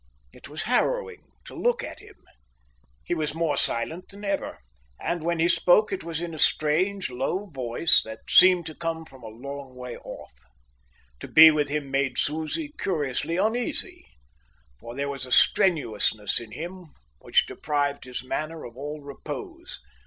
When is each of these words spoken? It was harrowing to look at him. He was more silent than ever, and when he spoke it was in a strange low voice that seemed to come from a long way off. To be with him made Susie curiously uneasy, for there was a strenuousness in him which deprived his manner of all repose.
It 0.33 0.49
was 0.49 0.63
harrowing 0.63 1.23
to 1.45 1.53
look 1.53 1.83
at 1.83 1.99
him. 1.99 2.15
He 3.03 3.13
was 3.13 3.35
more 3.35 3.55
silent 3.55 4.09
than 4.09 4.25
ever, 4.25 4.57
and 4.99 5.21
when 5.21 5.37
he 5.39 5.47
spoke 5.47 5.93
it 5.93 6.03
was 6.03 6.21
in 6.21 6.33
a 6.33 6.39
strange 6.39 7.11
low 7.11 7.45
voice 7.45 8.01
that 8.01 8.21
seemed 8.27 8.65
to 8.65 8.73
come 8.73 9.05
from 9.05 9.21
a 9.21 9.27
long 9.27 9.75
way 9.75 9.97
off. 9.97 10.33
To 11.19 11.27
be 11.27 11.51
with 11.51 11.69
him 11.69 11.91
made 11.91 12.17
Susie 12.17 12.73
curiously 12.79 13.37
uneasy, 13.37 14.07
for 14.79 14.95
there 14.95 15.07
was 15.07 15.27
a 15.27 15.31
strenuousness 15.31 16.39
in 16.39 16.53
him 16.53 16.87
which 17.19 17.45
deprived 17.45 18.05
his 18.05 18.23
manner 18.23 18.63
of 18.65 18.75
all 18.75 19.01
repose. 19.01 19.79